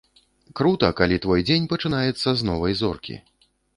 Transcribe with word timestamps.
Крута, 0.59 0.87
калі 1.01 1.19
твой 1.25 1.43
дзень 1.47 1.67
пачынаецца 1.73 2.29
з 2.41 2.49
новай 2.51 2.73
зоркі. 2.81 3.15